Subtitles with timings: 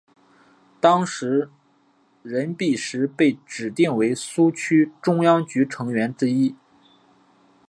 [0.79, 1.51] 当时
[2.23, 6.55] 任弼时被指定为苏区中央局成员之一。